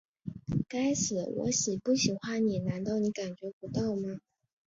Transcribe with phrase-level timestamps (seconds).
[0.67, 4.19] 该死，我喜不喜欢你难道你感觉不到吗?